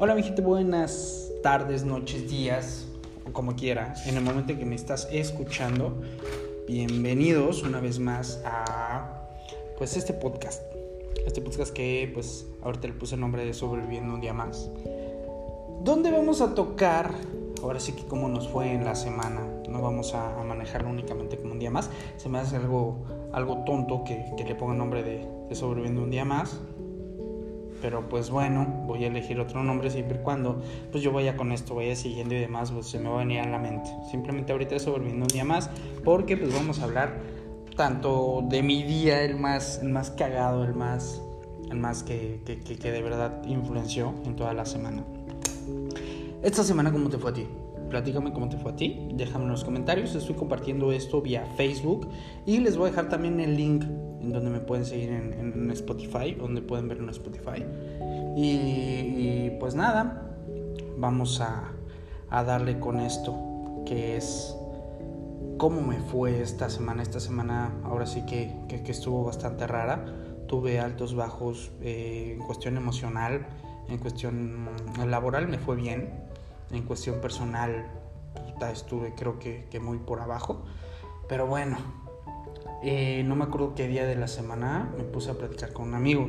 [0.00, 2.86] Hola mi gente, buenas tardes, noches, días,
[3.28, 6.00] o como quiera, en el momento en que me estás escuchando.
[6.68, 9.28] Bienvenidos una vez más a
[9.76, 10.62] pues este podcast.
[11.26, 14.70] Este podcast que pues ahorita le puse el nombre de Sobreviviendo un día más.
[15.82, 17.12] Donde vamos a tocar,
[17.60, 19.48] ahora sí que cómo nos fue en la semana.
[19.68, 21.90] No vamos a, manejarlo únicamente como un día más.
[22.18, 26.24] Se me hace algo, algo tonto que, le ponga el nombre de Sobreviviendo un día
[26.24, 26.60] más
[27.80, 31.52] pero pues bueno, voy a elegir otro nombre siempre y cuando pues yo vaya con
[31.52, 33.90] esto, vaya siguiendo y demás, pues se me va a venir a la mente.
[34.10, 35.70] Simplemente ahorita eso volviendo un día más,
[36.04, 37.20] porque pues vamos a hablar
[37.76, 41.22] tanto de mi día, el más, el más cagado, el más,
[41.70, 45.04] el más que, que, que de verdad influenció en toda la semana.
[46.42, 47.46] Esta semana, ¿cómo te fue a ti?
[47.88, 52.08] platícame cómo te fue a ti, déjame en los comentarios, estoy compartiendo esto vía Facebook
[52.46, 53.84] y les voy a dejar también el link
[54.20, 57.64] en donde me pueden seguir en, Spotify, donde pueden ver en Spotify.
[58.36, 60.36] Y, pues nada,
[60.96, 61.72] vamos a,
[62.30, 63.34] darle con esto,
[63.86, 64.56] que es
[65.56, 67.02] cómo me fue esta semana.
[67.02, 68.52] Esta semana ahora sí que,
[68.86, 70.04] estuvo bastante rara.
[70.46, 73.46] Tuve altos, bajos eh, en cuestión emocional,
[73.88, 74.70] en cuestión
[75.06, 76.10] laboral me fue bien,
[76.70, 77.86] en cuestión personal
[78.66, 80.64] estuve creo que, muy por abajo.
[81.28, 81.76] Pero bueno,
[82.82, 85.94] eh, no me acuerdo qué día de la semana me puse a platicar con un
[85.94, 86.28] amigo.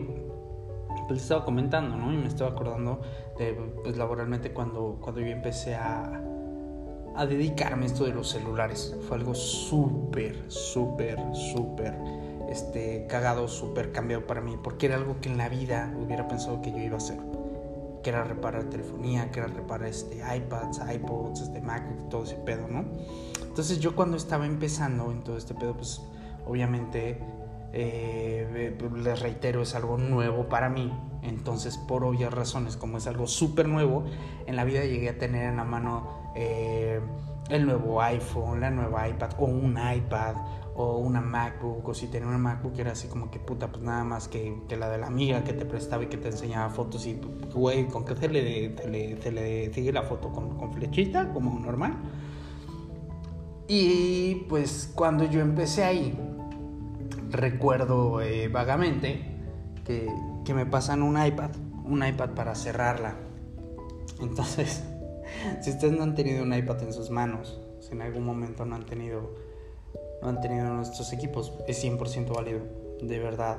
[1.07, 2.13] Pues estaba comentando, ¿no?
[2.13, 3.01] Y me estaba acordando
[3.37, 6.21] de, pues laboralmente cuando, cuando yo empecé a,
[7.15, 8.95] a dedicarme a esto de los celulares.
[9.07, 11.95] Fue algo súper, súper, súper
[12.49, 14.55] este, cagado, súper cambiado para mí.
[14.61, 17.17] Porque era algo que en la vida hubiera pensado que yo iba a hacer
[18.03, 22.67] que era reparar telefonía, que era reparar este, iPads, iPods, este, MacBook, todo ese pedo,
[22.67, 22.85] ¿no?
[23.41, 26.01] Entonces yo cuando estaba empezando en todo este pedo, pues
[26.49, 27.19] obviamente,
[27.73, 30.91] eh, les reitero, es algo nuevo para mí.
[31.21, 34.05] Entonces, por obvias razones, como es algo súper nuevo,
[34.47, 36.99] en la vida llegué a tener en la mano eh,
[37.49, 40.35] el nuevo iPhone, la nueva iPad o un iPad
[40.75, 44.05] o una MacBook, o si tenía una MacBook era así como que puta, pues nada
[44.05, 47.19] más que, la de la amiga que te prestaba y que te enseñaba fotos y,
[47.53, 48.75] güey, con que se le,
[49.21, 51.97] se le, sigue la foto con, con, flechita, como normal.
[53.67, 56.17] Y pues cuando yo empecé ahí,
[57.29, 59.21] recuerdo eh, vagamente
[59.85, 60.07] que,
[60.45, 61.51] que me pasan un iPad,
[61.85, 63.15] un iPad para cerrarla.
[64.21, 64.83] Entonces,
[65.61, 68.75] si ustedes no han tenido un iPad en sus manos, si en algún momento no
[68.75, 69.49] han tenido
[70.21, 71.53] no han tenido nuestros equipos.
[71.67, 72.61] Es 100% válido,
[73.01, 73.57] de verdad.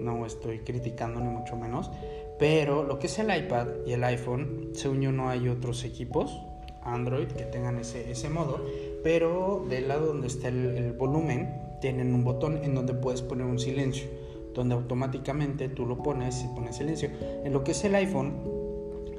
[0.00, 1.90] No estoy criticando ni mucho menos.
[2.38, 6.40] Pero lo que es el iPad y el iPhone, según yo no hay otros equipos
[6.82, 8.64] Android que tengan ese, ese modo.
[9.02, 13.58] Pero del lado donde está el, volumen, tienen un botón en donde puedes poner un
[13.58, 14.08] silencio.
[14.54, 17.10] Donde automáticamente tú lo pones y pones silencio.
[17.44, 18.34] En lo que es el iPhone,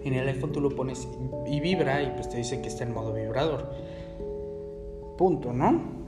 [0.03, 1.07] en el iPhone tú lo pones
[1.47, 3.71] y vibra y pues te dice que está en modo vibrador.
[5.17, 6.01] Punto, ¿no?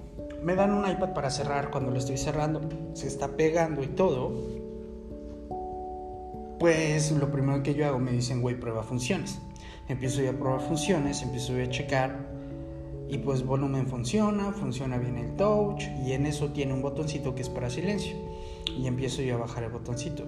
[0.43, 2.61] me dan un iPad para cerrar cuando lo estoy cerrando,
[2.93, 4.33] se está pegando y todo,
[6.59, 9.39] pues lo primero que yo hago me dicen, güey, prueba funciones.
[9.87, 12.32] Empiezo yo a probar funciones, empiezo yo a checar
[13.09, 17.41] y pues volumen funciona, funciona bien el touch y en eso tiene un botoncito que
[17.41, 18.15] es para silencio.
[18.77, 20.25] Y empiezo yo a bajar el botoncito.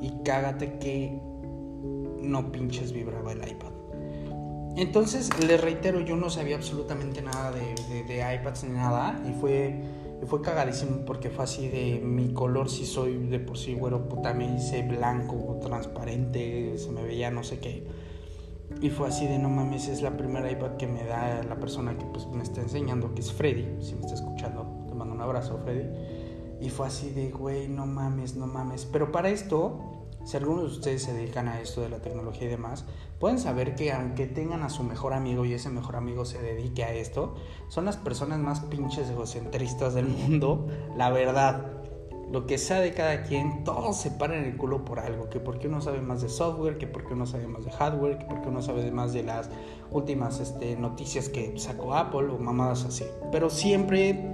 [0.00, 1.18] Y cágate que
[2.20, 3.72] no pinches vibraba el iPad.
[4.76, 9.20] Entonces, les reitero, yo no sabía absolutamente nada de, de, iPads ni nada.
[9.28, 9.82] Y fue,
[10.26, 14.32] fue cagadísimo porque fue así de mi color, si soy de por sí güero, puta,
[14.32, 17.86] me hice blanco, transparente, se me veía no sé qué.
[18.80, 21.98] Y fue así de no mames, es la primera iPad que me da la persona
[21.98, 23.82] que pues, me está enseñando, que es Freddy.
[23.82, 25.88] Si me está escuchando, te mando un abrazo, Freddy.
[26.60, 28.86] Y fue así de, güey, no mames, no mames.
[28.86, 32.50] Pero para esto, si algunos de ustedes se dedican a esto de la tecnología y
[32.50, 32.84] demás,
[33.18, 36.84] pueden saber que aunque tengan a su mejor amigo y ese mejor amigo se dedique
[36.84, 37.34] a esto,
[37.68, 40.66] son las personas más pinches egocentristas del mundo,
[40.96, 41.79] la verdad.
[42.30, 45.66] Lo que sea de cada quien, todos se paran el culo por algo, que porque
[45.66, 48.62] uno sabe más de software, que porque uno sabe más de hardware, que porque uno
[48.62, 49.50] sabe más de las
[49.90, 53.04] últimas este, noticias que sacó Apple o mamadas así.
[53.32, 54.30] Pero siempre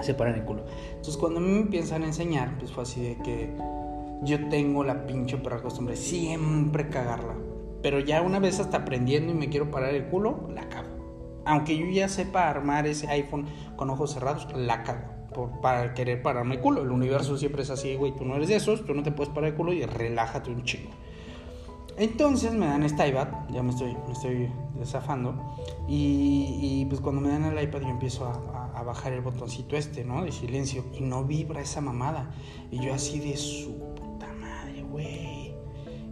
[0.00, 0.64] se paran el culo.
[0.90, 3.52] Entonces cuando me empiezan a enseñar, pues fue así de que
[4.22, 7.34] yo tengo la pinche perra costumbre, siempre cagarla.
[7.82, 11.42] Pero ya una vez hasta aprendiendo y me quiero parar el culo, la cago.
[11.44, 13.46] Aunque yo ya sepa armar ese iPhone
[13.76, 15.13] con ojos cerrados, la cago.
[15.34, 16.82] Por, para querer pararme el culo.
[16.82, 18.16] El universo siempre es así, güey.
[18.16, 20.64] Tú no eres de esos, tú no te puedes parar el culo y relájate un
[20.64, 20.90] chingo.
[21.96, 25.56] Entonces me dan esta iPad, ya me estoy, me estoy desafando.
[25.86, 30.04] Y, pues cuando me dan el iPad yo empiezo a, a, bajar el botoncito este,
[30.04, 30.24] ¿no?
[30.24, 30.84] De silencio.
[30.92, 32.30] Y no vibra esa mamada.
[32.70, 33.84] Y yo así de su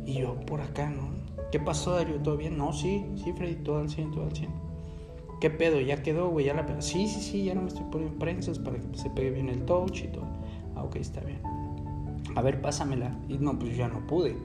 [0.04, 1.10] y yo por acá, ¿no?
[1.50, 2.16] ¿Qué pasó, Darío?
[2.22, 2.56] ¿Todo bien?
[2.56, 4.71] No, sí, sí, Freddy, todo al 100, todo al 100.
[5.42, 5.80] ¿Qué pedo?
[5.80, 6.46] ¿Ya quedó, güey?
[6.46, 6.80] ¿Ya la pedo?
[6.80, 9.64] Sí, sí, sí, ya no me estoy poniendo prensas para que se pegue bien el
[9.64, 10.28] touch y todo.
[10.76, 11.42] Ah, ok, está bien.
[12.36, 13.18] A ver, pásamela.
[13.28, 14.36] Y no, pues ya no pude.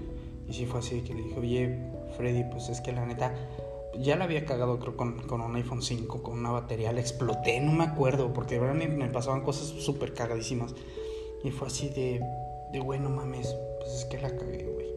[0.49, 1.79] Y sí fue así que le dije, oye,
[2.17, 3.31] Freddy, pues es que la neta,
[3.99, 7.61] ya la había cagado creo con, con, un iPhone 5, con una batería, la exploté,
[7.61, 10.73] no me acuerdo, porque de verdad me, pasaban cosas súper cagadísimas.
[11.43, 12.23] Y fue así de,
[12.71, 14.87] de, güey, no mames, pues es que la cagué, güey.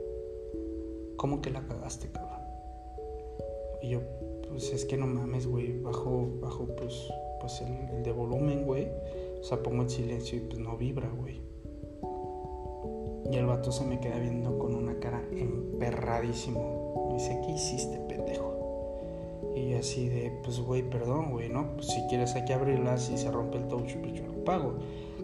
[1.19, 2.41] ¿Cómo que la cagaste, cabrón?
[3.83, 4.01] Y yo,
[4.51, 7.09] pues es que no mames, güey, bajo, bajo, pues,
[7.41, 8.89] pues el, el de volumen, güey.
[9.41, 11.41] O sea, pongo el silencio y pues no vibra, güey.
[13.31, 17.07] Y el vato se me queda viendo con una cara emperradísimo.
[17.09, 18.51] Me dice, ¿qué hiciste, pendejo?
[19.55, 21.75] Y así de, pues, güey, perdón, güey, ¿no?
[21.75, 24.75] Pues si quieres hay que abrirlas y se rompe el touch, pues yo lo pago.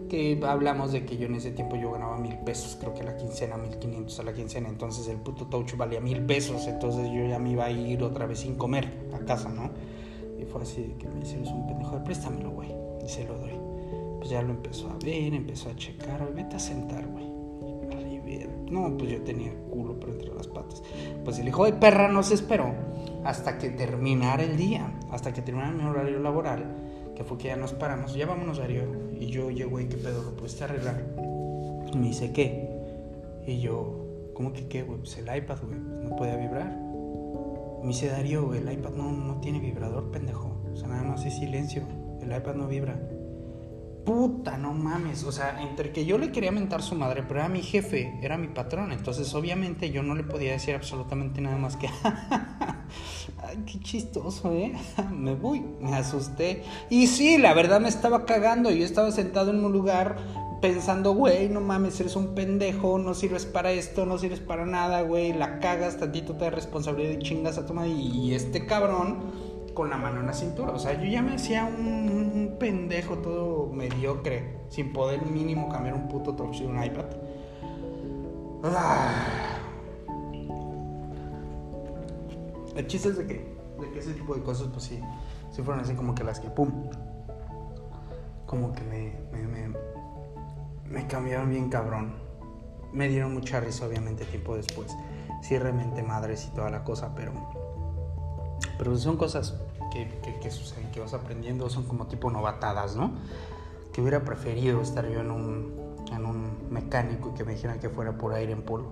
[0.09, 3.05] Que hablamos de que yo en ese tiempo yo ganaba mil pesos, creo que a
[3.05, 4.69] la quincena, mil quinientos a la quincena.
[4.69, 6.67] Entonces el puto touch valía mil pesos.
[6.67, 9.69] Entonces yo ya me iba a ir otra vez sin comer a casa, ¿no?
[10.39, 12.69] Y fue así que me dice, eres un pendejo, préstamelo, güey.
[13.05, 13.59] Y se lo doy.
[14.19, 17.37] Pues ya lo empezó a ver, empezó a checar, vete a sentar, güey
[18.71, 20.83] no, pues yo tenía culo por entre las patas.
[21.23, 22.73] Pues el hijo de perra no se esperó
[23.23, 26.65] hasta que terminara el día, hasta que terminara mi horario laboral,
[27.17, 28.83] que fue que ya nos paramos, ya vámonos, Darío.
[29.19, 30.21] Y yo, oye, güey, ¿qué pedo?
[30.21, 31.03] ¿Lo pudiste arreglar?
[31.95, 32.69] Me dice, ¿qué?
[33.47, 34.99] Y yo, ¿cómo que qué, güey?
[34.99, 36.77] Pues el iPad, güey, no podía vibrar.
[37.81, 40.61] Me dice, Darío, el iPad no, no tiene vibrador, pendejo.
[40.71, 41.81] O sea, nada más es silencio.
[42.21, 42.99] El iPad no vibra
[44.07, 45.25] puta, no mames.
[45.25, 48.37] O sea, entre que yo le quería mentar su madre, pero era mi jefe, era
[48.37, 48.93] mi patrón.
[48.93, 51.89] Entonces, obviamente, yo no le podía decir absolutamente nada más que.
[53.65, 54.73] Qué chistoso, ¿eh?
[55.11, 56.63] me voy, me asusté.
[56.89, 58.69] Y sí, la verdad me estaba cagando.
[58.71, 60.17] Yo estaba sentado en un lugar
[60.61, 65.01] pensando, güey, no mames, eres un pendejo, no sirves para esto, no sirves para nada,
[65.01, 65.33] güey.
[65.33, 67.91] La cagas, tantito te da responsabilidad y chingas a tu madre.
[67.91, 69.17] Y este cabrón
[69.73, 70.71] con la mano en la cintura.
[70.71, 76.07] O sea, yo ya me hacía un, pendejo todo mediocre, sin poder mínimo cambiar un
[76.07, 77.05] puto touch de un iPad.
[78.63, 79.46] Ah.
[82.77, 85.01] El chiste es de que, de que ese tipo de cosas, pues sí,
[85.51, 86.71] sí fueron así como que las que, pum,
[88.45, 89.77] como que me, me, me,
[90.89, 92.13] me cambiaron bien cabrón.
[92.93, 94.95] Me dieron mucha risa, obviamente, tiempo después.
[95.41, 97.33] Sí, realmente madres y toda la cosa, pero
[98.77, 99.55] pero son cosas
[99.91, 100.07] que,
[100.39, 103.11] que, suceden, que vas aprendiendo, son como tipo novatadas, ¿no?
[103.91, 107.89] Que hubiera preferido estar yo en un, en un mecánico y que me dijeran que
[107.89, 108.89] fuera por aire en polo.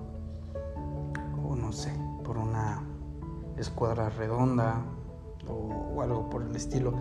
[1.47, 1.93] O no sé,
[2.23, 2.81] por una
[3.57, 4.83] escuadra redonda
[5.47, 6.93] o, algo por el estilo.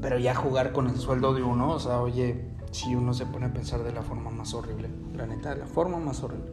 [0.00, 3.46] Pero ya jugar con el sueldo de uno, o sea, oye, si uno se pone
[3.46, 6.50] a pensar de la forma más horrible, la neta, de la forma más horrible.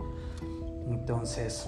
[0.87, 1.67] Entonces,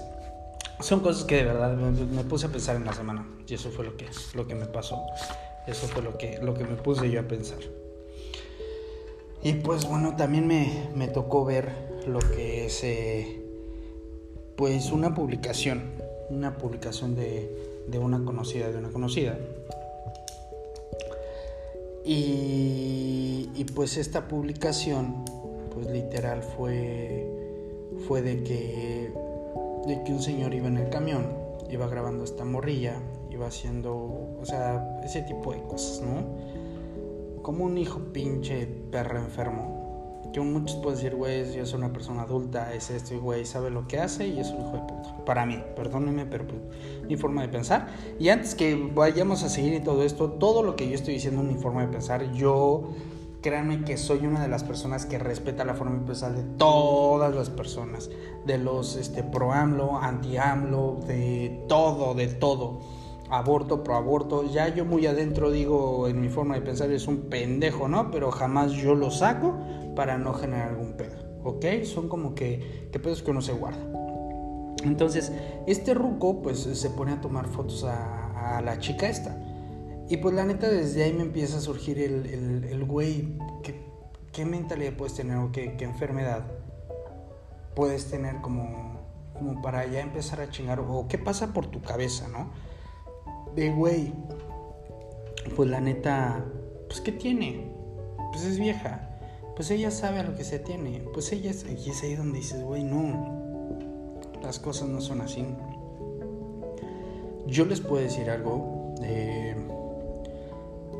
[0.80, 3.84] son cosas que de verdad me, puse a pensar en la semana y eso fue
[3.84, 5.02] lo que, lo que me pasó.
[5.66, 7.58] Eso fue lo que, lo que me puse yo a pensar.
[9.42, 13.42] Y pues bueno, también me, me tocó ver lo que es eh,
[14.56, 15.92] pues una publicación,
[16.30, 19.38] una publicación de, de, una conocida, de una conocida.
[22.04, 25.24] Y, y pues esta publicación,
[25.74, 27.26] pues literal fue,
[28.06, 29.12] fue de que
[29.86, 31.32] de que un señor iba en el camión,
[31.70, 32.96] iba grabando esta morrilla,
[33.30, 37.42] iba haciendo, o sea, ese tipo de cosas, ¿no?
[37.42, 39.75] Como un hijo pinche perro enfermo.
[40.36, 43.70] Que muchos pueden decir, güey, yo soy una persona adulta, es esto y güey, sabe
[43.70, 45.24] lo que hace y es un hijo de puta.
[45.24, 46.60] Para mí, perdónenme, pero pues,
[47.08, 47.86] mi forma de pensar.
[48.18, 51.40] Y antes que vayamos a seguir y todo esto, todo lo que yo estoy diciendo
[51.40, 52.34] es mi forma de pensar.
[52.34, 52.90] Yo
[53.40, 57.48] créanme que soy una de las personas que respeta la forma de de todas las
[57.48, 58.10] personas,
[58.44, 62.80] de los este, pro AMLO, anti AMLO, de todo, de todo.
[63.30, 67.22] Aborto, pro aborto, ya yo muy adentro digo en mi forma de pensar es un
[67.30, 68.10] pendejo, ¿no?
[68.10, 69.54] Pero jamás yo lo saco
[69.96, 71.82] para no generar algún pedo, ¿ok?
[71.82, 73.84] Son como que, que pedos que uno se guarda.
[74.84, 75.32] Entonces,
[75.66, 78.22] este ruco pues se pone a tomar fotos a,
[78.64, 79.36] la chica esta
[80.08, 83.74] y pues la neta desde ahí me empieza a surgir el, el, el güey, ¿qué,
[84.32, 86.44] ¿qué, mentalidad puedes tener o qué, qué, enfermedad
[87.74, 89.00] puedes tener como,
[89.34, 92.52] como para ya empezar a chingar o qué pasa por tu cabeza, ¿no?
[93.56, 94.12] De güey,
[95.56, 96.44] pues la neta,
[96.86, 97.72] pues ¿qué tiene?
[98.32, 99.05] Pues es vieja,
[99.56, 102.62] pues ella sabe a lo que se tiene, pues ella es, y ahí donde dices,
[102.62, 103.46] güey, no,
[104.42, 105.46] las cosas no son así.
[107.46, 108.94] Yo les puedo decir algo.
[109.02, 109.56] Eh,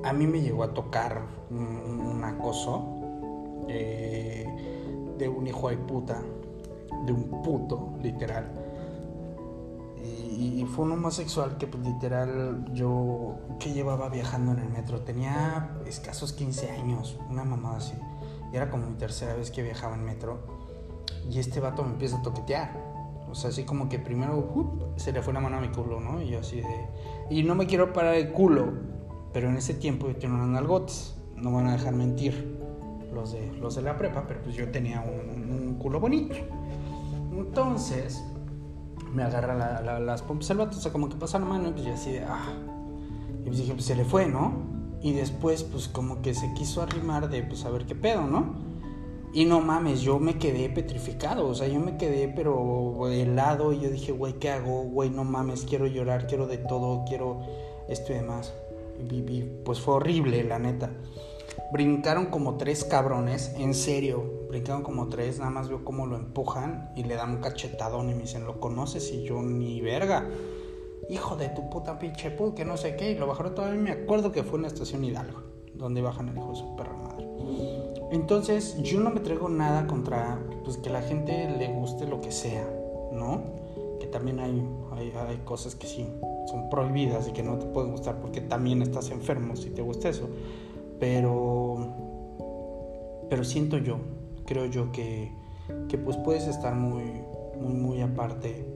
[0.05, 4.47] a mí me llegó a tocar un, acoso eh,
[5.19, 6.23] de un hijo de puta,
[7.05, 8.51] de un puto, literal.
[10.03, 15.03] y, fue un homosexual que pues, literal yo que llevaba viajando en el metro.
[15.03, 17.95] Tenía escasos 15 años, una mamada así.
[18.53, 20.39] Y era como mi tercera vez que viajaba en metro.
[21.31, 22.71] Y este vato me empieza a toquetear.
[23.31, 26.23] O sea, así como que primero se le fue la mano a mi culo, ¿no?
[26.23, 26.87] Y yo así de...
[27.31, 28.73] Y no me quiero parar el culo,
[29.33, 31.17] pero en ese tiempo yo tenía unas nalgotes.
[31.35, 32.59] No van a dejar mentir
[33.13, 36.37] los de, los de la prepa, pero pues yo tenía un, un culo bonito.
[37.33, 38.25] Entonces
[39.13, 41.85] me agarra las pompas el vato, o sea, como que pasa la mano y pues
[41.85, 42.53] yo así de, ah.
[43.41, 44.76] Y pues dije, pues se le fue, ¿no?
[45.03, 48.55] Y después, pues como que se quiso arrimar de, pues a ver qué pedo, ¿no?
[49.33, 53.81] Y no mames, yo me quedé petrificado, o sea, yo me quedé pero helado y
[53.81, 54.85] yo dije, güey, ¿qué hago?
[54.85, 57.41] Güey, no mames, quiero llorar, quiero de todo, quiero
[57.89, 58.55] esto y demás.
[59.65, 60.91] Pues fue horrible, la neta.
[61.73, 66.93] Brincaron como tres cabrones, en serio, brincaron como tres, nada más veo cómo lo empujan
[66.97, 69.13] y le dan un cachetadón y me dicen, ¿lo conoces?
[69.13, 70.27] Y yo, ni verga.
[71.09, 73.13] Hijo de tu puta pinche pu, que no sé qué.
[73.13, 75.43] Y lo bajaron todavía, me acuerdo que fue en la estación Hidalgo,
[75.75, 77.27] donde bajan el hijo de su perra madre.
[78.13, 82.31] Entonces, yo no me traigo nada contra pues, que la gente le guste lo que
[82.31, 82.69] sea,
[83.13, 83.43] ¿no?
[84.01, 86.07] Que también hay, hay, hay cosas que sí
[86.47, 90.09] son prohibidas y que no te pueden gustar porque también estás enfermo si te gusta
[90.09, 90.29] eso.
[90.99, 91.95] Pero,
[93.29, 93.99] pero siento yo,
[94.47, 95.33] creo yo que,
[95.89, 97.05] que pues puedes estar muy,
[97.61, 98.76] muy, muy aparte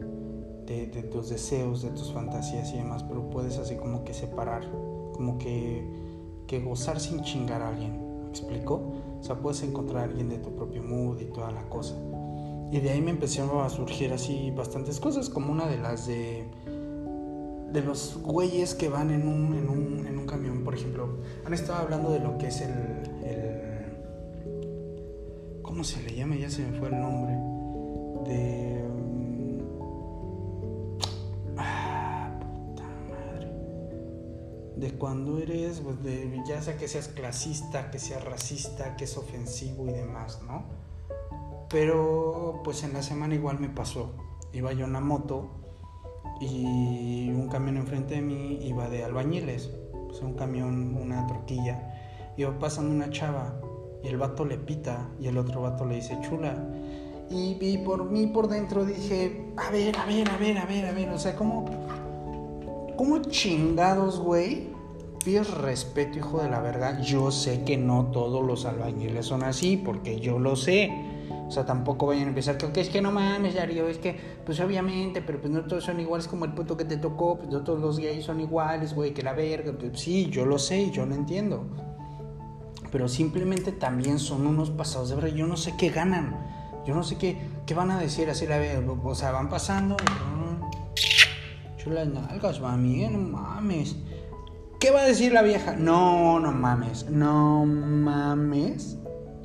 [0.87, 4.71] de, tus deseos, de tus fantasías y demás, pero puedes así como que separar,
[5.13, 5.85] como que,
[6.47, 8.93] que gozar sin chingar a alguien, ¿me explico?
[9.21, 11.95] O sea, puedes encontrar a alguien de tu propio mood y toda la cosa.
[12.71, 16.47] Y de ahí me empezaron a surgir así bastantes cosas, como una de las de
[17.73, 21.55] de los güeyes que van en un, en un, en un camión, por ejemplo, han
[21.55, 22.73] estado hablando de lo que es el,
[23.25, 23.61] el
[25.63, 26.35] ¿cómo se le llama?
[26.37, 27.33] Ya se me fue el nombre.
[28.25, 28.85] De...
[34.81, 39.15] De cuando eres, pues de, ya sea que seas clasista, que seas racista, que es
[39.19, 40.65] ofensivo y demás, ¿no?
[41.69, 44.15] Pero pues en la semana igual me pasó.
[44.55, 45.51] Iba yo en la moto
[46.41, 49.71] y un camión enfrente de mí iba de albañiles,
[50.09, 53.61] pues un camión, una troquilla, iba pasando una chava
[54.03, 56.57] y el vato le pita y el otro vato le dice chula.
[57.29, 60.93] Y, por mí por dentro dije, a ver, a ver, a ver, a ver, a
[60.93, 61.67] ver, o sea, ¿cómo,
[63.01, 64.69] cómo chingados, güey?
[65.25, 67.01] Pides respeto, hijo de la verga.
[67.01, 70.93] Yo sé que no todos los albañiles son así, porque yo lo sé.
[71.49, 74.61] O sea, tampoco vayan a empezar que es que no mames, Darío, es que, pues
[74.61, 77.63] obviamente, pero pues no todos son iguales como el puto que te tocó, pues no
[77.63, 79.73] todos los gays son iguales, güey, que la verga.
[79.73, 81.65] Pues, sí, yo lo sé, yo lo entiendo.
[82.93, 85.31] Pero simplemente también son unos pasados de verdad.
[85.31, 86.37] Yo no sé qué ganan.
[86.85, 88.93] Yo no sé qué, qué van a decir así la verga.
[88.93, 89.97] O sea, van pasando.
[91.83, 93.97] Chulas nalgas, mami, no mames.
[94.79, 95.77] ¿Qué va a decir la vieja?
[95.77, 97.09] No, no mames.
[97.11, 98.99] No mames.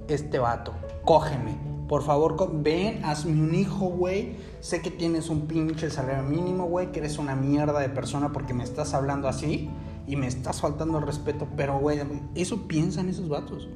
[0.08, 0.74] Este vato.
[1.06, 4.36] Cógeme por favor, ven, hazme un hijo, güey.
[4.60, 8.54] Sé que tienes un pinche salario mínimo, güey, que eres una mierda de persona porque
[8.54, 9.70] me estás hablando así
[10.08, 12.00] y me estás faltando el respeto, pero, güey,
[12.34, 13.70] eso piensan esos vatos.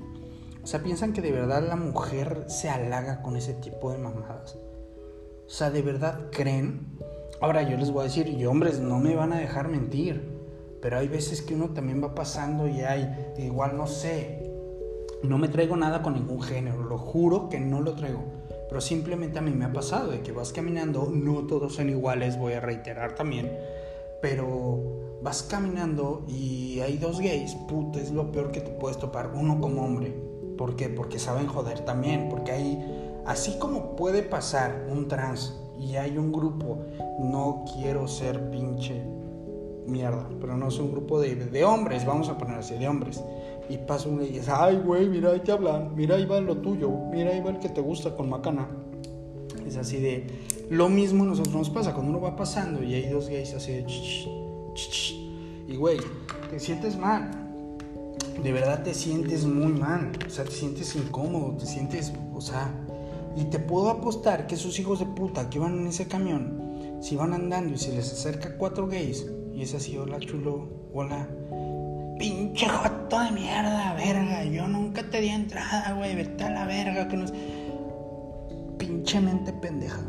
[0.64, 4.56] O sea, piensan que de verdad la mujer se halaga con ese tipo de mamadas.
[5.46, 6.98] O sea, de verdad creen.
[7.42, 10.40] Ahora yo les voy a decir, y hombres, no me van a dejar mentir.
[10.82, 14.50] Pero hay veces que uno también va pasando y hay, igual no sé,
[15.24, 18.24] no me traigo nada con ningún género, lo juro que no lo traigo.
[18.70, 22.38] Pero simplemente a mí me ha pasado de que vas caminando, no todos son iguales,
[22.38, 23.52] voy a reiterar también.
[24.22, 29.32] Pero vas caminando y hay dos gays, puta, es lo peor que te puedes topar,
[29.34, 30.14] uno como hombre.
[30.58, 30.90] ¿Por qué?
[30.90, 36.32] Porque saben joder también, porque hay, así como puede pasar un trans y hay un
[36.32, 36.80] grupo,
[37.20, 39.02] no quiero ser pinche
[39.88, 43.24] mierda, pero no es un grupo de, de hombres, vamos a poner así, de hombres
[43.70, 46.58] y pasa uno y dice, ay, güey, mira, ahí te hablan, mira, ahí va lo
[46.58, 48.68] tuyo, mira, ahí va el que te gusta con macana.
[49.66, 50.26] Es así de,
[50.72, 53.86] lo mismo nosotros nos pasa, cuando uno va pasando y hay dos gays así de,
[55.68, 56.00] y güey,
[56.50, 57.30] te sientes mal,
[58.42, 62.74] de verdad te sientes muy mal, o sea, te sientes incómodo, te sientes, o sea,
[63.36, 67.16] y te puedo apostar que esos hijos de puta que van en ese camión, si
[67.16, 71.28] van andando y se les acerca cuatro gays, y es así, hola chulo, hola,
[72.20, 74.44] pinche joto de mierda, verga.
[74.44, 76.16] Yo nunca te di entrada, güey.
[76.16, 77.08] Vete a la verga.
[77.08, 77.34] Que nos...
[78.78, 80.02] Pinche mente pendeja.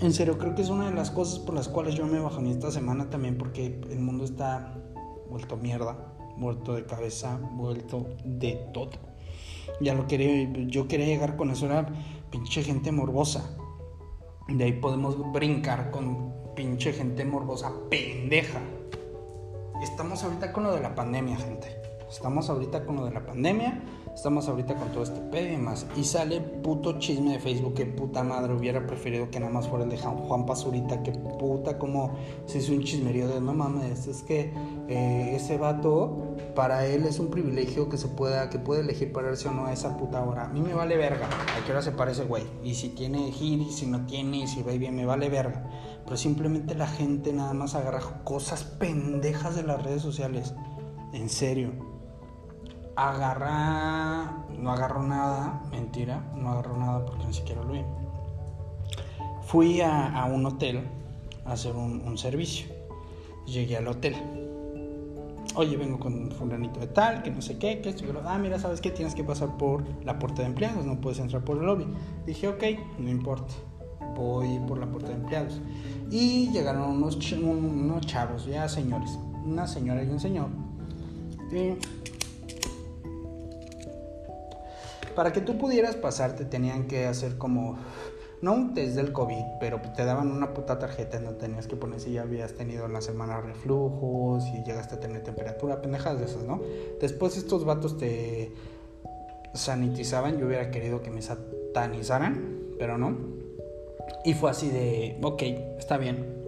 [0.00, 2.52] En serio, creo que es una de las cosas por las cuales yo me bajoné
[2.52, 3.38] esta semana también.
[3.38, 4.74] Porque el mundo está
[5.28, 5.96] vuelto mierda.
[6.36, 7.40] Vuelto de cabeza.
[7.54, 8.90] Vuelto de todo.
[9.80, 10.50] Ya lo quería.
[10.66, 11.66] Yo quería llegar con eso.
[11.66, 11.86] Era
[12.30, 13.56] pinche gente morbosa.
[14.48, 18.60] De ahí podemos brincar con pinche gente morbosa, pendeja.
[19.82, 21.83] Estamos ahorita con lo de la pandemia, gente.
[22.14, 23.82] Estamos ahorita con lo de la pandemia.
[24.14, 25.84] Estamos ahorita con todo este pedo y más.
[25.96, 29.84] Y sale puto chisme de Facebook que puta madre hubiera preferido que nada más fuera
[29.84, 31.02] de Juan Pazurita.
[31.02, 32.14] Que puta como
[32.46, 34.06] se hizo un chismerío de no mames.
[34.06, 34.52] Es que
[34.88, 39.48] eh, ese vato para él es un privilegio que se pueda, que puede elegir pararse
[39.48, 40.44] o no a esa puta hora.
[40.44, 41.26] A mí me vale verga.
[41.26, 42.44] A qué hora se parece, güey.
[42.62, 45.68] Y si tiene gir y si no tiene si va bien, me vale verga.
[46.04, 50.54] Pero simplemente la gente nada más agarra cosas pendejas de las redes sociales.
[51.12, 51.93] En serio
[52.96, 57.82] agarra, no agarró nada, mentira, no agarró nada porque ni siquiera lo vi.
[59.42, 60.82] Fui a, un hotel
[61.44, 62.66] a hacer un, servicio.
[63.46, 64.14] Llegué al hotel.
[65.56, 68.58] Oye, vengo con un fulanito de tal, que no sé qué, que esto, ah, mira,
[68.58, 68.90] ¿sabes qué?
[68.90, 71.86] Tienes que pasar por la puerta de empleados, no puedes entrar por el lobby.
[72.26, 72.64] Dije, ok,
[72.98, 73.54] no importa,
[74.16, 75.60] voy por la puerta de empleados.
[76.10, 80.48] Y llegaron unos, unos chavos, ya señores, una señora y un señor.
[81.52, 81.76] Y
[85.14, 87.78] Para que tú pudieras pasarte tenían que hacer como,
[88.42, 91.76] no un test del COVID, pero te daban una puta tarjeta en donde tenías que
[91.76, 96.18] poner si ya habías tenido en la semana reflujos, si llegaste a tener temperatura, pendejadas
[96.18, 96.60] de esas, ¿no?
[97.00, 98.52] Después estos vatos te
[99.54, 103.16] sanitizaban, yo hubiera querido que me satanizaran, pero no.
[104.24, 105.42] Y fue así de, ok,
[105.78, 106.42] está bien.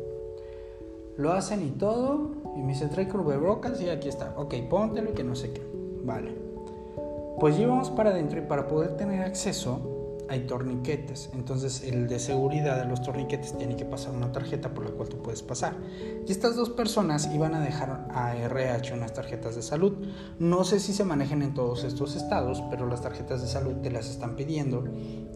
[1.17, 4.35] Lo hacen y todo, y me dice, trae brocas y aquí está.
[4.37, 5.63] Ok, póntelo y que no sé qué.
[6.05, 6.46] Vale.
[7.39, 9.97] Pues llevamos para adentro y para poder tener acceso
[10.29, 11.31] hay torniquetes.
[11.35, 15.09] Entonces el de seguridad de los torniquetes tiene que pasar una tarjeta por la cual
[15.09, 15.75] tú puedes pasar.
[16.27, 19.93] Y estas dos personas iban a dejar a RH unas tarjetas de salud.
[20.39, 23.91] No sé si se manejan en todos estos estados, pero las tarjetas de salud te
[23.91, 24.85] las están pidiendo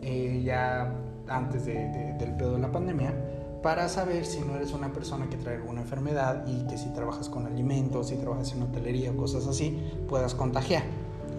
[0.03, 0.95] eh, ya
[1.29, 3.15] antes del pedo de la pandemia
[3.63, 7.29] para saber si no eres una persona que trae alguna enfermedad y que si trabajas
[7.29, 10.83] con alimentos, si trabajas en hotelería o cosas así, puedas contagiar.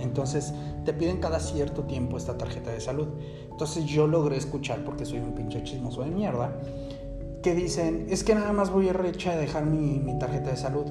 [0.01, 0.53] Entonces
[0.85, 3.07] te piden cada cierto tiempo esta tarjeta de salud.
[3.49, 6.59] Entonces yo logré escuchar, porque soy un pinche chismoso de mierda,
[7.43, 10.57] que dicen, es que nada más voy a recha a dejar mi, mi tarjeta de
[10.57, 10.85] salud.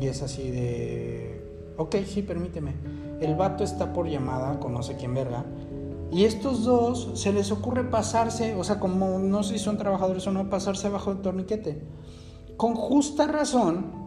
[0.00, 1.42] Y es así de,
[1.76, 2.74] ok, sí, permíteme.
[3.20, 5.44] El vato está por llamada con no sé quién verga.
[6.10, 10.26] Y estos dos se les ocurre pasarse, o sea, como no sé si son trabajadores
[10.26, 11.82] o no, pasarse bajo el torniquete.
[12.56, 14.04] Con justa razón,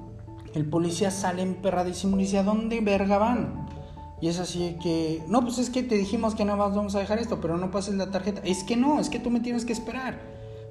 [0.53, 3.66] el policía sale emperradísimo y dice, ¿a dónde verga van?
[4.19, 6.99] Y es así que, no, pues es que te dijimos que nada más vamos a
[6.99, 8.41] dejar esto, pero no pases la tarjeta.
[8.43, 10.19] Es que no, es que tú me tienes que esperar.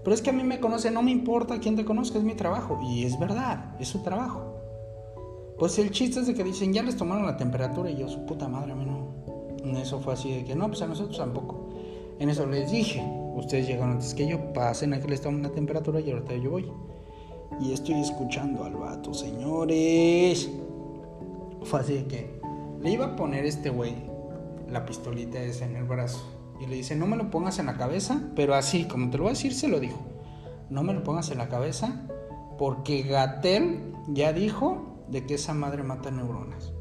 [0.02, 2.35] Pero es que a mí me conoce, no me importa quién te conozca, es mi
[2.35, 2.80] trabajo.
[2.82, 4.54] Y es verdad, es su trabajo.
[5.59, 8.26] Pues el chiste es de que dicen, ya les tomaron la temperatura y yo, su
[8.26, 9.78] puta madre, a mí no.
[9.78, 11.70] Eso fue así de que, no, pues a nosotros tampoco.
[12.18, 13.02] En eso les dije,
[13.37, 16.50] ustedes llegaron antes que yo, pasen a que les tomen la temperatura y ahorita yo
[16.50, 16.70] voy.
[17.61, 20.50] Y estoy escuchando al vato, señores.
[21.62, 22.36] Fue así de que,
[22.80, 23.94] le iba a poner este güey
[24.68, 26.20] la pistolita esa en el brazo.
[26.60, 29.24] Y le dice, no me lo pongas en la cabeza, pero así, como te lo
[29.24, 29.98] voy a decir, se lo dijo.
[30.70, 32.06] No me lo pongas en la cabeza
[32.58, 36.72] porque Gatel ya dijo de que esa madre mata neuronas.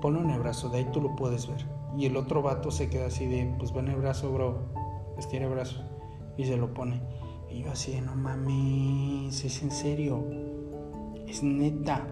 [0.00, 1.64] Ponlo en el brazo, de ahí tú lo puedes ver.
[1.96, 4.68] Y el otro vato se queda así de, pues ven el brazo, bro.
[5.16, 5.82] Estira el brazo.
[6.36, 7.00] Y se lo pone.
[7.50, 10.22] Y yo así no mames, es en serio.
[11.26, 12.06] Es neta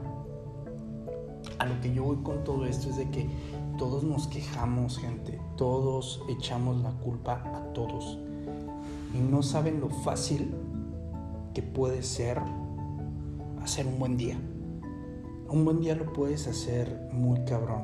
[1.59, 3.29] a lo que yo voy con todo esto es de que
[3.79, 5.41] todos nos quejamos, gente.
[5.57, 8.19] Todos echamos la culpa a todos.
[9.15, 10.55] Y no saben lo fácil
[11.53, 12.41] que puede ser
[13.63, 14.39] hacer un buen día.
[15.49, 17.83] Un buen día lo puedes hacer muy cabrón.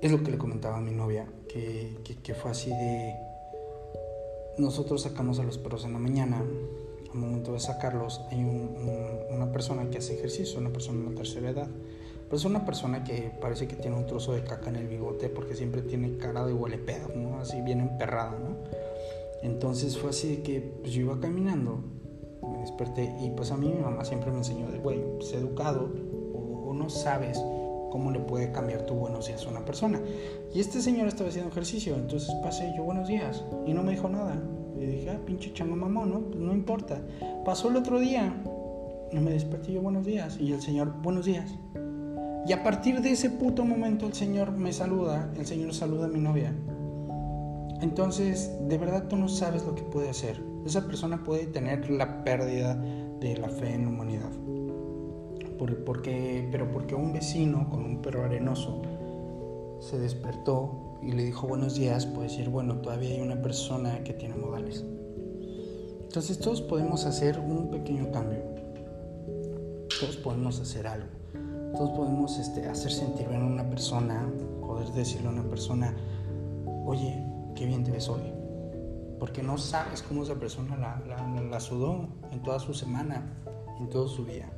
[0.00, 3.14] Es lo que le comentaba a mi novia, que, fue así de...
[4.56, 6.42] Nosotros sacamos a los perros en la mañana
[7.12, 8.44] al momento de sacarlos hay
[9.30, 11.68] una persona que hace ejercicio, una persona de la tercera edad.
[12.30, 15.28] Pero es una persona que parece que tiene un trozo de caca en el bigote
[15.28, 17.40] porque siempre tiene cara de huele pedo, ¿no?
[17.40, 18.56] Así bien emperrada, ¿no?
[19.42, 21.82] Entonces fue así de que pues, yo iba caminando,
[22.42, 25.90] me desperté y pues a mí mi mamá siempre me enseñó de, güey, pues educado
[26.34, 27.42] o, no sabes
[27.90, 30.00] cómo le puede cambiar tu buenos días a una persona.
[30.54, 34.08] Y este señor estaba haciendo ejercicio, entonces pasé yo buenos días y no me dijo
[34.08, 34.40] nada.
[34.80, 36.20] Y dije, ah, pinche chango mamón, ¿no?
[36.20, 37.02] Pues no importa.
[37.44, 38.34] Pasó el otro día.
[39.12, 40.38] Y me desperté yo, buenos días.
[40.40, 41.54] Y el Señor, buenos días.
[42.46, 46.08] Y a partir de ese puto momento el Señor me saluda, el Señor saluda a
[46.08, 46.54] mi novia.
[47.82, 50.42] Entonces, de verdad tú no sabes lo que puede hacer.
[50.64, 54.30] Esa persona puede tener la pérdida de la fe en la humanidad.
[55.84, 58.80] Porque, pero porque un vecino con un perro arenoso
[59.80, 64.12] se despertó y le dijo buenos días, puede decir, bueno, todavía hay una persona que
[64.12, 64.84] tiene modales.
[66.02, 68.40] Entonces todos podemos hacer un pequeño cambio.
[69.98, 71.08] Todos podemos hacer algo.
[71.74, 75.94] Todos podemos este, hacer sentir bien a una persona, poder decirle a una persona,
[76.84, 78.22] oye, qué bien te ves hoy.
[79.18, 83.24] Porque no sabes cómo esa persona la, la sudó en toda su semana,
[83.78, 84.50] en todo su día.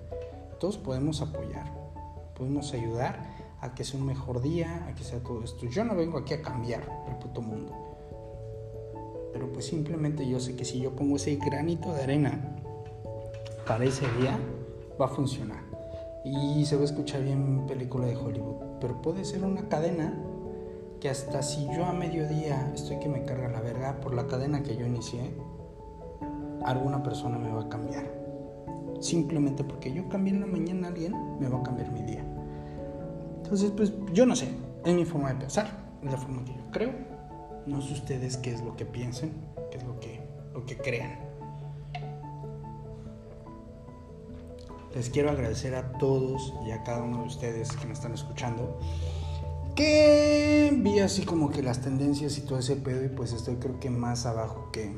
[0.59, 1.71] Todos podemos apoyar,
[2.35, 5.67] podemos ayudar a que sea un mejor día, a que sea todo esto.
[5.67, 7.73] Yo no vengo aquí a cambiar el puto mundo.
[9.33, 12.57] Pero pues simplemente yo sé que si yo pongo ese granito de arena
[13.67, 14.37] para ese día,
[15.01, 15.63] va a funcionar.
[16.25, 18.79] Y se va a escuchar bien película de Hollywood.
[18.81, 20.13] Pero puede ser una cadena
[21.01, 24.63] que hasta si yo a mediodía estoy que me carga la verga por la cadena
[24.65, 25.35] que yo inicié,
[26.65, 28.11] alguna persona me va a cambiar.
[29.01, 32.32] Simplemente porque yo cambié en la mañana a alguien, me va a cambiar mi día.
[33.53, 34.49] Entonces, pues yo no sé,
[34.83, 36.95] es mi forma de pensar, es la forma que yo creo.
[37.67, 39.31] No sé ustedes qué es lo que piensen,
[39.71, 40.23] qué es lo que,
[40.55, 41.19] lo que crean.
[44.95, 48.79] Les quiero agradecer a todos y a cada uno de ustedes que me están escuchando.
[49.77, 53.79] Que vi así como que las tendencias y todo ese pedo y pues estoy creo
[53.79, 54.97] que más abajo que,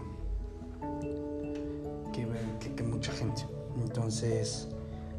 [2.13, 3.47] que, mucha gente.
[3.83, 4.69] Entonces,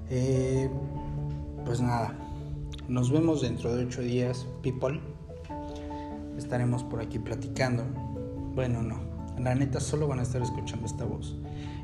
[0.10, 0.70] eh,
[1.66, 2.25] pues nada,
[2.88, 5.00] nos vemos dentro de ocho días, people.
[6.38, 7.84] Estaremos por aquí platicando.
[8.54, 9.00] Bueno, no.
[9.40, 11.36] La neta solo van a estar escuchando esta voz.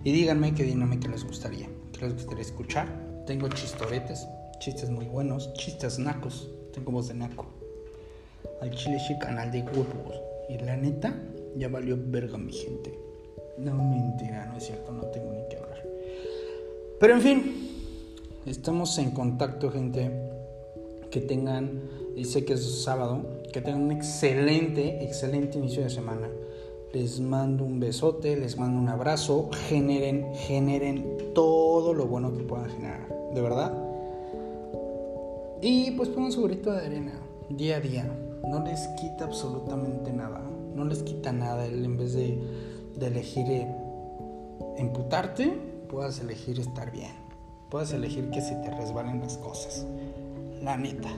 [0.03, 1.67] Y díganme qué dinámica les gustaría.
[1.91, 2.87] ¿Qué les gustaría escuchar?
[3.25, 4.27] Tengo chistoretes,
[4.59, 6.49] chistes muy buenos, chistes nacos.
[6.73, 7.45] Tengo voz de naco.
[8.61, 10.21] Al chile canal de huevos.
[10.49, 11.13] Y la neta,
[11.55, 12.97] ya valió verga mi gente.
[13.57, 15.83] No, mentira, no es cierto, no tengo ni que hablar.
[16.99, 17.69] Pero en fin,
[18.45, 20.30] estamos en contacto, gente
[21.11, 21.81] que tengan,
[22.15, 23.21] y sé que es sábado,
[23.51, 26.29] que tengan un excelente, excelente inicio de semana.
[26.93, 32.69] Les mando un besote, les mando un abrazo, generen, generen todo lo bueno que puedan
[32.69, 33.73] generar, de verdad.
[35.61, 37.13] Y pues pongan su grito de arena,
[37.49, 38.17] día a día.
[38.49, 40.41] No les quita absolutamente nada,
[40.73, 41.65] no les quita nada.
[41.65, 42.41] En vez de,
[42.97, 43.67] de elegir eh,
[44.77, 45.53] emputarte,
[45.87, 47.11] puedas elegir estar bien.
[47.69, 49.85] Puedas elegir que se te resbalen las cosas
[50.63, 51.09] la neta.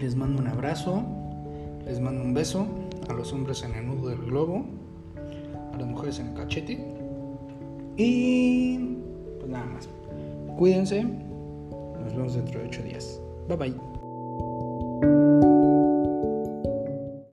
[0.00, 1.02] Les mando un abrazo,
[1.84, 2.66] les mando un beso
[3.08, 4.64] a los hombres en el nudo del globo,
[5.72, 6.78] a las mujeres en el cachete.
[7.96, 8.78] Y
[9.38, 9.88] pues nada más.
[10.56, 11.04] Cuídense.
[11.04, 13.20] Nos vemos dentro de ocho días.
[13.48, 13.89] Bye bye.